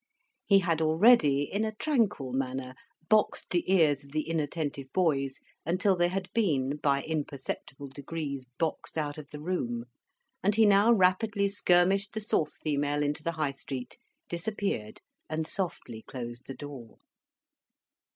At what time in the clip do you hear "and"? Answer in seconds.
10.41-10.55, 15.29-15.45